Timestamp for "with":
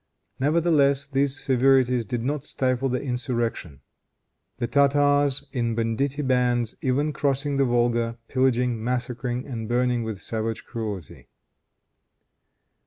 10.01-10.19